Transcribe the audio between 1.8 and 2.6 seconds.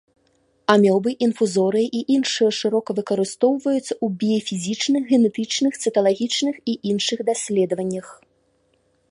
і іншыя